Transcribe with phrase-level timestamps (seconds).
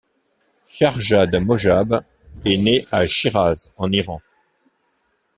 [0.65, 2.03] Shahrzad Mojab
[2.43, 4.19] est née à Chiraz en Iran.